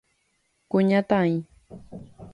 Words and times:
Kuñataĩ. 0.69 1.35